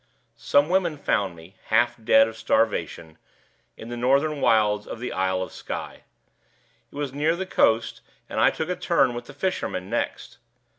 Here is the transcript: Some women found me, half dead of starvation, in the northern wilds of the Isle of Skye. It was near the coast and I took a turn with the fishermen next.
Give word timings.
Some 0.35 0.67
women 0.67 0.97
found 0.97 1.35
me, 1.35 1.57
half 1.65 1.95
dead 2.03 2.27
of 2.27 2.35
starvation, 2.35 3.19
in 3.77 3.89
the 3.89 3.95
northern 3.95 4.41
wilds 4.41 4.87
of 4.87 4.99
the 4.99 5.13
Isle 5.13 5.43
of 5.43 5.51
Skye. 5.53 6.05
It 6.91 6.95
was 6.95 7.13
near 7.13 7.35
the 7.35 7.45
coast 7.45 8.01
and 8.27 8.39
I 8.39 8.49
took 8.49 8.69
a 8.69 8.75
turn 8.75 9.13
with 9.13 9.25
the 9.25 9.33
fishermen 9.35 9.91
next. 9.91 10.39